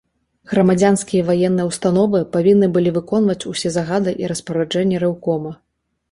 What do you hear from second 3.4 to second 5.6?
усе загады і распараджэнні рэўкома.